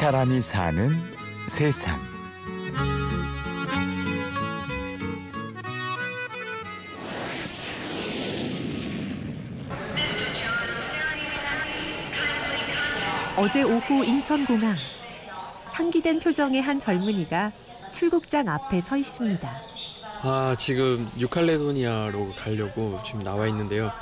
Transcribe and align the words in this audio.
사람이 0.00 0.40
사는 0.40 0.88
세상. 1.46 2.00
어제 13.36 13.62
오후 13.62 14.02
인천공항 14.02 14.74
상기된 15.68 16.20
표정의 16.20 16.62
한 16.62 16.80
젊은이가 16.80 17.52
출국장 17.90 18.48
앞에 18.48 18.80
서 18.80 18.96
있습니다. 18.96 19.62
아 20.22 20.56
지금 20.58 21.10
뉴칼레도니아로 21.18 22.32
가려고 22.38 22.98
지금 23.04 23.22
나와 23.22 23.46
있는데요. 23.48 23.92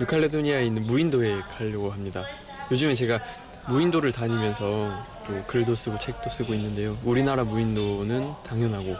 뉴칼레도니아에 0.00 0.64
있는 0.64 0.86
무인도에 0.86 1.42
가려고 1.42 1.92
합니다. 1.92 2.22
요즘에 2.70 2.94
제가 2.94 3.20
무인도를 3.68 4.12
다니면서 4.12 5.04
또 5.26 5.42
글도 5.46 5.74
쓰고 5.74 5.98
책도 5.98 6.28
쓰고 6.30 6.54
있는데요. 6.54 6.98
우리나라 7.04 7.44
무인도는 7.44 8.22
당연하고 8.46 8.96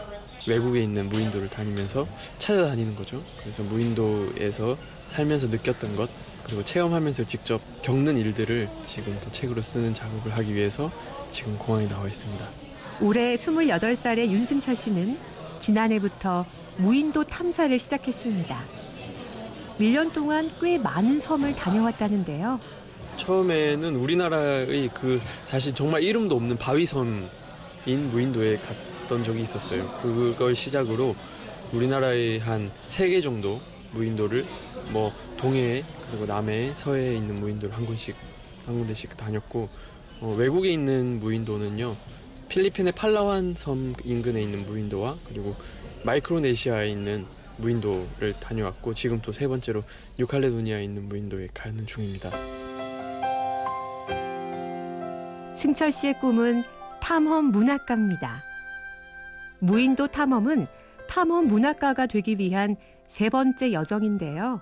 외국에 0.47 0.81
있는 0.83 1.09
무인도를 1.09 1.49
다니면서 1.49 2.07
찾아다니는 2.37 2.95
거죠. 2.95 3.23
그래서 3.41 3.63
무인도에서 3.63 4.77
살면서 5.07 5.47
느꼈던 5.47 5.95
것 5.95 6.09
그리고 6.43 6.63
체험하면서 6.63 7.25
직접 7.25 7.61
겪는 7.81 8.17
일들을 8.17 8.69
지금 8.83 9.17
또 9.23 9.31
책으로 9.31 9.61
쓰는 9.61 9.93
작업을 9.93 10.37
하기 10.37 10.53
위해서 10.53 10.91
지금 11.31 11.57
공항에 11.57 11.87
나와 11.87 12.07
있습니다. 12.07 12.45
올해 13.01 13.35
28살의 13.35 14.29
윤승철 14.29 14.75
씨는 14.75 15.17
지난해부터 15.59 16.45
무인도 16.77 17.23
탐사를 17.23 17.77
시작했습니다. 17.77 18.63
1년 19.79 20.13
동안 20.13 20.49
꽤 20.61 20.77
많은 20.77 21.19
섬을 21.19 21.55
다녀왔다는데요. 21.55 22.59
처음에는 23.17 23.95
우리나라의 23.95 24.89
그 24.93 25.19
사실 25.45 25.73
정말 25.73 26.03
이름도 26.03 26.35
없는 26.35 26.57
바위섬인 26.57 28.09
무인도에 28.11 28.57
갔던 28.57 29.23
적이 29.23 29.41
있었어요. 29.43 29.87
그걸 30.01 30.55
시작으로 30.55 31.15
우리나라의 31.73 32.39
한 32.39 32.69
세 32.89 33.09
개 33.09 33.21
정도 33.21 33.59
무인도를 33.91 34.45
뭐 34.91 35.11
동해 35.37 35.83
그리고 36.09 36.25
남해 36.25 36.73
서해에 36.75 37.15
있는 37.15 37.35
무인도를 37.35 37.75
한 37.75 37.85
군씩 37.85 38.15
한 38.65 38.77
군데씩 38.77 39.15
다녔고 39.17 39.69
어, 40.21 40.35
외국에 40.37 40.71
있는 40.71 41.19
무인도는요 41.19 41.95
필리핀의 42.49 42.93
팔라완 42.93 43.55
섬 43.57 43.93
인근에 44.03 44.41
있는 44.41 44.65
무인도와 44.65 45.17
그리고 45.27 45.55
마이크로네시아에 46.03 46.89
있는 46.89 47.25
무인도를 47.57 48.33
다녀왔고 48.39 48.93
지금 48.93 49.21
또 49.21 49.31
세 49.31 49.47
번째로 49.47 49.83
뉴칼레도니아에 50.19 50.83
있는 50.83 51.07
무인도에 51.09 51.47
가는 51.53 51.85
중입니다. 51.87 52.29
승철 55.65 55.91
씨의 55.91 56.19
꿈은 56.19 56.63
탐험 57.01 57.45
문학가입니다. 57.45 58.43
무인도 59.57 60.05
탐험은 60.05 60.67
탐험 61.09 61.47
문학가가 61.47 62.05
되기 62.05 62.37
위한 62.37 62.75
세 63.07 63.31
번째 63.31 63.73
여정인데요. 63.73 64.61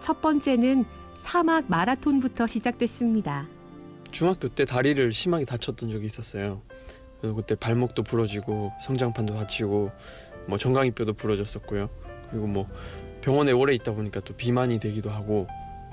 첫 0.00 0.20
번째는 0.20 0.86
사막 1.22 1.70
마라톤부터 1.70 2.48
시작됐습니다. 2.48 3.46
중학교 4.10 4.48
때 4.48 4.64
다리를 4.64 5.12
심하게 5.12 5.44
다쳤던 5.44 5.88
적이 5.90 6.06
있었어요. 6.06 6.62
그때 7.20 7.54
발목도 7.54 8.02
부러지고 8.02 8.72
성장판도 8.84 9.34
다치고 9.34 9.92
뭐 10.48 10.58
정강이뼈도 10.58 11.12
부러졌었고요. 11.12 11.88
그리고 12.28 12.48
뭐 12.48 12.68
병원에 13.20 13.52
오래 13.52 13.72
있다 13.74 13.92
보니까 13.92 14.18
또 14.18 14.34
비만이 14.34 14.80
되기도 14.80 15.10
하고 15.10 15.46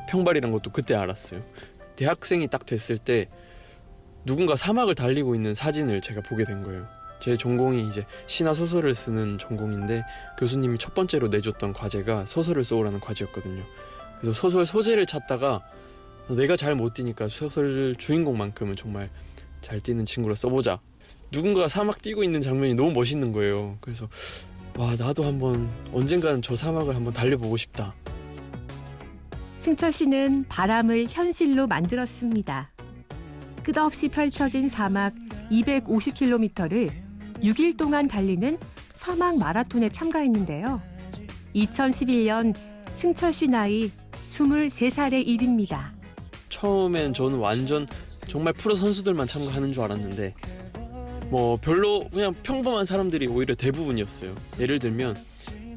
평발이란 0.09 0.51
것도 0.51 0.71
그때 0.71 0.95
알았어요. 0.95 1.43
대학생이 1.95 2.47
딱 2.47 2.65
됐을 2.65 2.97
때 2.97 3.29
누군가 4.25 4.55
사막을 4.55 4.95
달리고 4.95 5.35
있는 5.35 5.55
사진을 5.55 6.01
제가 6.01 6.21
보게 6.21 6.43
된 6.45 6.63
거예요. 6.63 6.87
제 7.19 7.35
전공이 7.35 7.87
이제 7.87 8.05
시나 8.27 8.53
소설을 8.53 8.95
쓰는 8.95 9.37
전공인데 9.37 10.03
교수님이 10.37 10.77
첫 10.77 10.93
번째로 10.93 11.27
내줬던 11.27 11.73
과제가 11.73 12.25
소설을 12.25 12.63
써오라는 12.63 12.99
과제였거든요. 12.99 13.63
그래서 14.19 14.33
소설 14.33 14.65
소재를 14.65 15.05
찾다가 15.05 15.61
내가 16.29 16.55
잘 16.55 16.75
못 16.75 16.93
뛰니까 16.93 17.27
소설 17.27 17.95
주인공만큼은 17.97 18.75
정말 18.75 19.09
잘 19.61 19.79
뛰는 19.79 20.05
친구로 20.05 20.35
써보자. 20.35 20.79
누군가 21.31 21.67
사막 21.67 22.01
뛰고 22.01 22.23
있는 22.23 22.41
장면이 22.41 22.75
너무 22.75 22.91
멋있는 22.91 23.31
거예요. 23.31 23.77
그래서 23.81 24.07
와 24.77 24.91
나도 24.97 25.23
한번 25.25 25.69
언젠가는 25.93 26.41
저 26.41 26.55
사막을 26.55 26.95
한번 26.95 27.13
달려보고 27.13 27.57
싶다. 27.57 27.93
승철 29.59 29.91
씨는 29.91 30.45
바람을 30.47 31.07
현실로 31.09 31.67
만들었습니다. 31.67 32.71
끝없이 33.71 34.09
펼쳐진 34.09 34.67
사막 34.67 35.13
250km를 35.51 36.89
6일 37.43 37.77
동안 37.77 38.07
달리는 38.07 38.57
사막 38.95 39.37
마라톤에 39.37 39.89
참가했는데요. 39.89 40.81
2011년 41.53 42.55
승철 42.95 43.31
씨 43.31 43.47
나이 43.47 43.91
23살의 44.31 45.27
일입니다. 45.27 45.93
처음엔 46.49 47.13
저는 47.13 47.37
완전 47.37 47.85
정말 48.27 48.53
프로 48.53 48.73
선수들만 48.73 49.27
참가하는 49.27 49.71
줄 49.71 49.83
알았는데 49.83 50.33
뭐 51.29 51.55
별로 51.57 52.09
그냥 52.09 52.33
평범한 52.41 52.87
사람들이 52.87 53.27
오히려 53.27 53.53
대부분이었어요. 53.53 54.33
예를 54.59 54.79
들면 54.79 55.15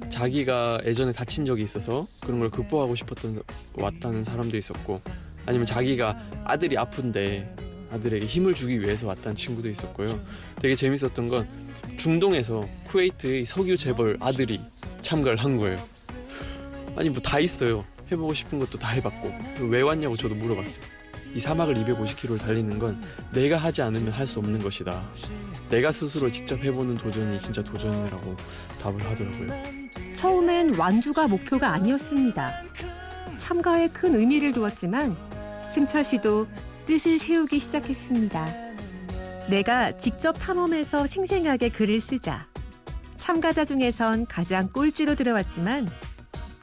자기가 0.09 0.81
예전에 0.87 1.13
다친 1.13 1.45
적이 1.45 1.65
있어서 1.65 2.07
그런 2.23 2.39
걸 2.39 2.49
극복하고 2.49 2.95
싶었던 2.95 3.43
왔다는 3.75 4.25
사람도 4.25 4.57
있었고 4.57 4.99
아니면 5.45 5.67
자기가 5.67 6.19
아들이 6.45 6.79
아픈데 6.79 7.62
아들에게 7.93 8.25
힘을 8.27 8.55
주기 8.55 8.81
위해서 8.81 9.07
왔다는 9.07 9.37
친구도 9.37 9.69
있었고요. 9.69 10.19
되게 10.61 10.75
재밌었던 10.75 11.29
건 11.29 11.47
중동에서 11.97 12.67
쿠웨이트의 12.87 13.47
석유 13.47 13.77
재벌 13.77 14.17
아들이 14.21 14.61
참가를 15.03 15.39
한 15.39 15.57
거예요. 15.57 15.77
아니 16.97 17.09
뭐 17.11 17.21
다 17.23 17.39
있어요. 17.39 17.85
해보고 18.11 18.35
싶은 18.35 18.59
것도 18.59 18.79
다 18.79 18.89
해봤고 18.91 19.33
왜 19.69 19.81
왔냐고 19.83 20.17
저도 20.17 20.35
물어봤어요. 20.35 20.81
이 21.35 21.41
사막을 21.41 21.75
250km를 21.77 22.39
달리는 22.41 22.79
건 22.79 23.01
내가 23.33 23.57
하지 23.57 23.81
않으면 23.83 24.13
할 24.13 24.27
수 24.27 24.39
없는 24.39 24.59
것이다. 24.59 25.03
내가 25.71 25.91
스스로 25.91 26.31
직접 26.31 26.63
해보는 26.63 26.97
도전이 26.99 27.41
진짜 27.41 27.63
도전이라고 27.63 28.37
답을 28.83 29.03
하더라고요. 29.07 29.49
처음엔 30.17 30.75
완주가 30.75 31.27
목표가 31.27 31.71
아니었습니다. 31.73 32.53
참가에 33.39 33.89
큰 33.89 34.15
의미를 34.15 34.53
두었지만 34.53 35.17
승철 35.75 36.05
씨도 36.05 36.47
뜻을 36.93 37.19
세우기 37.19 37.59
시작했습니다. 37.59 38.47
내가 39.49 39.97
직접 39.97 40.35
탐험해서 40.35 41.07
생생하게 41.07 41.71
글을 41.71 42.03
쓰자. 42.03 42.47
참가자 43.17 43.65
중에선 43.65 44.27
가장 44.27 44.69
꼴찌로 44.71 45.15
들어왔지만 45.15 45.89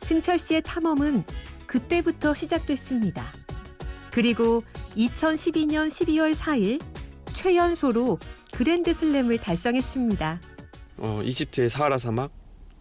승철 0.03 0.37
씨의 0.37 0.61
탐험은 0.61 1.23
그때부터 1.65 2.35
시작됐습니다. 2.35 3.23
그리고 4.11 4.61
2012년 4.95 5.87
12월 5.87 6.35
4일 6.35 6.79
최연소로 7.33 8.19
그랜드 8.53 8.93
슬램을 8.93 9.39
달성했습니다. 9.39 10.41
어, 10.97 11.21
이집트의 11.23 11.71
사하라 11.71 11.97
사막 11.97 12.31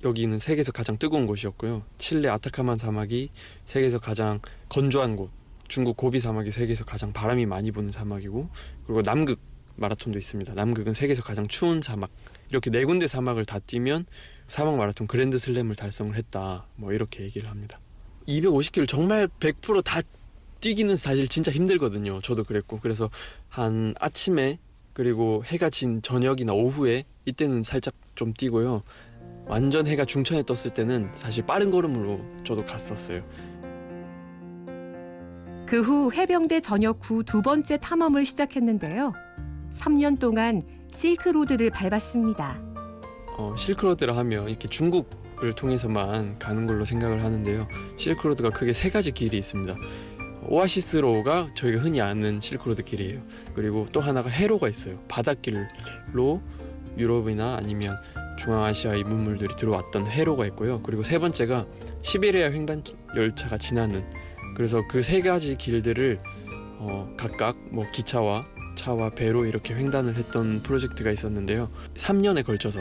여기는 0.04 0.38
세계에서 0.38 0.72
가장 0.72 0.98
뜨거운 0.98 1.24
곳이었고요. 1.24 1.82
칠레 1.96 2.28
아타카만 2.28 2.76
사막이 2.76 3.30
세계에서 3.64 4.00
가장 4.00 4.40
건조한 4.68 5.16
곳. 5.16 5.37
중국 5.68 5.96
고비 5.96 6.18
사막이 6.18 6.50
세계에서 6.50 6.84
가장 6.84 7.12
바람이 7.12 7.46
많이 7.46 7.70
부는 7.70 7.90
사막이고 7.90 8.48
그리고 8.86 9.02
남극 9.02 9.38
마라톤도 9.76 10.18
있습니다. 10.18 10.54
남극은 10.54 10.94
세계에서 10.94 11.22
가장 11.22 11.46
추운 11.46 11.80
사막. 11.80 12.10
이렇게 12.50 12.70
네 12.70 12.84
군데 12.84 13.06
사막을 13.06 13.44
다 13.44 13.58
뛰면 13.58 14.06
사막 14.48 14.76
마라톤 14.76 15.06
그랜드 15.06 15.38
슬램을 15.38 15.76
달성을 15.76 16.14
했다. 16.16 16.66
뭐 16.74 16.92
이렇게 16.92 17.22
얘기를 17.22 17.48
합니다. 17.48 17.78
250km 18.26 18.88
정말 18.88 19.28
100%다 19.28 20.00
뛰기는 20.60 20.96
사실 20.96 21.28
진짜 21.28 21.52
힘들거든요. 21.52 22.20
저도 22.22 22.44
그랬고 22.44 22.80
그래서 22.80 23.10
한 23.48 23.94
아침에 24.00 24.58
그리고 24.92 25.44
해가 25.44 25.70
진 25.70 26.02
저녁이나 26.02 26.52
오후에 26.52 27.04
이때는 27.24 27.62
살짝 27.62 27.94
좀 28.16 28.34
뛰고요. 28.34 28.82
완전 29.46 29.86
해가 29.86 30.04
중천에 30.04 30.42
떴을 30.42 30.74
때는 30.74 31.10
사실 31.14 31.46
빠른 31.46 31.70
걸음으로 31.70 32.20
저도 32.44 32.66
갔었어요. 32.66 33.22
그 35.68 35.82
후 35.82 36.10
해병대 36.12 36.60
전역 36.60 36.98
후 37.02 37.22
두 37.22 37.42
번째 37.42 37.76
탐험을 37.78 38.24
시작했는데요. 38.24 39.12
3년 39.78 40.18
동안 40.18 40.62
실크로드를 40.92 41.70
밟았습니다. 41.70 42.58
어, 43.36 43.54
실크로드라 43.56 44.16
하면 44.16 44.48
이렇게 44.48 44.66
중국을 44.68 45.52
통해서만 45.54 46.38
가는 46.38 46.66
걸로 46.66 46.84
생각을 46.84 47.22
하는데요. 47.22 47.68
실크로드가 47.96 48.50
크게 48.50 48.72
세 48.72 48.88
가지 48.90 49.12
길이 49.12 49.36
있습니다. 49.38 49.76
오아시스로가 50.48 51.50
저희가 51.54 51.80
흔히 51.82 52.00
아는 52.00 52.40
실크로드 52.40 52.82
길이에요. 52.84 53.20
그리고 53.54 53.86
또 53.92 54.00
하나가 54.00 54.30
해로가 54.30 54.68
있어요. 54.68 54.98
바닷길로 55.08 56.40
유럽이나 56.96 57.56
아니면 57.56 57.96
중앙아시아의 58.38 59.04
문물들이 59.04 59.54
들어왔던 59.56 60.06
해로가 60.06 60.46
있고요. 60.46 60.80
그리고 60.82 61.02
세 61.02 61.18
번째가 61.18 61.66
시베리아 62.02 62.50
횡단 62.50 62.82
열차가 63.14 63.58
지나는 63.58 64.04
그래서 64.58 64.82
그 64.88 65.00
세 65.02 65.20
가지 65.20 65.56
길들을 65.56 66.18
어, 66.80 67.14
각각 67.16 67.56
뭐 67.70 67.86
기차와 67.92 68.44
차와 68.74 69.10
배로 69.10 69.46
이렇게 69.46 69.74
횡단을 69.74 70.16
했던 70.16 70.60
프로젝트가 70.62 71.10
있었는데요. 71.12 71.70
3년에 71.94 72.44
걸쳐서 72.44 72.80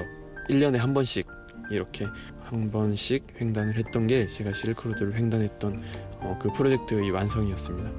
1년에 0.50 0.78
한 0.78 0.94
번씩 0.96 1.28
이렇게 1.70 2.08
한 2.44 2.72
번씩 2.72 3.28
횡단을 3.40 3.76
했던 3.76 4.08
게 4.08 4.28
제가 4.28 4.54
실크로드를 4.54 5.16
횡단했던 5.16 5.84
어, 6.22 6.40
그 6.42 6.52
프로젝트의 6.54 7.12
완성이었습니다. 7.12 7.92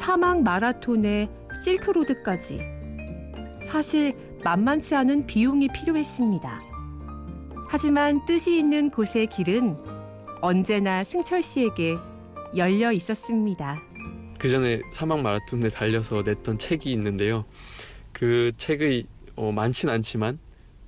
사막 0.00 0.42
마라톤에 0.42 1.28
실크로드까지. 1.62 2.60
사실 3.62 4.16
만만치 4.42 4.96
않은 4.96 5.26
비용이 5.26 5.68
필요했습니다. 5.68 6.60
하지만 7.68 8.24
뜻이 8.26 8.58
있는 8.58 8.90
곳의 8.90 9.28
길은 9.28 9.76
언제나 10.40 11.04
승철 11.04 11.42
씨에게 11.42 11.98
열려 12.56 12.92
있었습니다. 12.92 13.80
그 14.38 14.48
전에 14.48 14.80
사막 14.92 15.20
마라톤에 15.20 15.68
달려서 15.68 16.22
냈던 16.22 16.58
책이 16.58 16.90
있는데요. 16.92 17.44
그 18.12 18.52
책의 18.56 19.04
어, 19.36 19.52
많진 19.52 19.88
않지만 19.88 20.38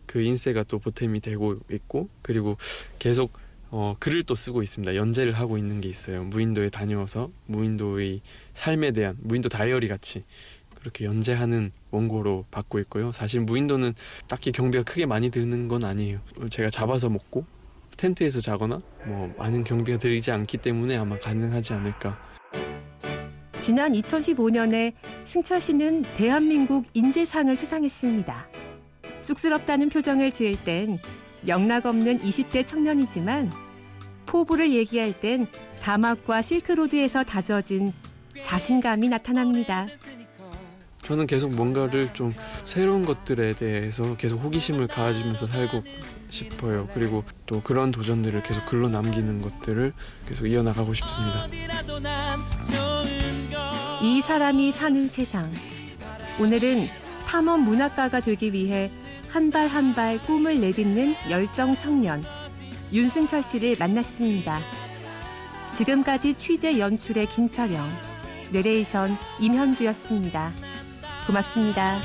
그 0.06 0.20
인쇄가 0.20 0.62
또 0.64 0.78
보탬이 0.78 1.20
되고 1.20 1.58
있고 1.70 2.08
그리고 2.22 2.56
계속 2.98 3.32
어, 3.70 3.96
글을 3.98 4.24
또 4.24 4.34
쓰고 4.34 4.62
있습니다. 4.62 4.94
연재를 4.96 5.32
하고 5.32 5.56
있는 5.56 5.80
게 5.80 5.88
있어요. 5.88 6.24
무인도에 6.24 6.68
다녀와서 6.68 7.30
무인도의 7.46 8.20
삶에 8.52 8.92
대한 8.92 9.16
무인도 9.20 9.48
다이어리 9.48 9.88
같이 9.88 10.24
그렇게 10.78 11.04
연재하는 11.04 11.70
원고로 11.90 12.46
받고 12.50 12.78
있고요. 12.80 13.12
사실 13.12 13.40
무인도는 13.40 13.94
딱히 14.28 14.52
경비가 14.52 14.84
크게 14.84 15.06
많이 15.06 15.30
드는 15.30 15.68
건 15.68 15.84
아니에요. 15.84 16.20
제가 16.50 16.70
잡아서 16.70 17.08
먹고 17.08 17.46
텐트에서 17.96 18.40
자거나 18.40 18.80
뭐 19.04 19.32
많은 19.38 19.64
경비가 19.64 19.98
들지 19.98 20.30
않기 20.30 20.58
때문에 20.58 20.96
아마 20.96 21.18
가능하지 21.18 21.72
않을까 21.74 22.18
지난 23.60 23.92
2015년에 23.92 24.92
승철 25.24 25.60
씨는 25.60 26.02
대한민국 26.14 26.84
인재상을 26.94 27.54
수상했습니다. 27.54 28.48
쑥스럽다는 29.20 29.88
표정을 29.88 30.32
지을 30.32 30.56
땐 30.64 30.98
명락 31.42 31.86
없는 31.86 32.22
20대 32.22 32.66
청년이지만 32.66 33.52
포부를 34.26 34.72
얘기할 34.72 35.18
땐 35.20 35.46
사막과 35.76 36.42
실크로드에서 36.42 37.22
다져진 37.22 37.92
자신감이 38.40 39.08
나타납니다. 39.08 39.86
저는 41.04 41.26
계속 41.26 41.52
뭔가를 41.52 42.12
좀 42.14 42.32
새로운 42.64 43.04
것들에 43.04 43.52
대해서 43.52 44.16
계속 44.16 44.37
호기심을 44.38 44.87
가지면서 44.87 45.46
살고 45.46 45.82
싶어요. 46.31 46.88
그리고 46.94 47.25
또 47.46 47.60
그런 47.62 47.90
도전들을 47.90 48.43
계속 48.44 48.64
글로 48.66 48.88
남기는 48.88 49.43
것들을 49.43 49.93
계속 50.28 50.46
이어나가고 50.46 50.94
싶습니다. 50.94 51.46
이 54.00 54.20
사람이 54.20 54.72
사는 54.72 55.06
세상. 55.08 55.49
오늘은 56.40 56.87
탐험 57.26 57.60
문학가가 57.64 58.20
되기 58.20 58.52
위해 58.52 58.90
한 59.28 59.50
발 59.50 59.66
한 59.69 59.94
발 59.94 60.19
꿈을 60.26 60.60
내딛는 60.60 61.14
열정 61.31 61.75
청년 61.76 62.22
윤승철 62.93 63.43
씨를 63.43 63.76
만났습니다. 63.78 64.60
지금까지 65.72 66.34
취재 66.34 66.78
연출의 66.78 67.26
김철영, 67.28 67.88
내레이션 68.50 69.16
임현주였습니다. 69.40 70.52
고맙습니다. 71.26 72.00